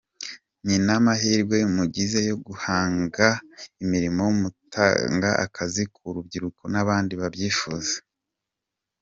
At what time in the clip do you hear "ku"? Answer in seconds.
5.93-6.01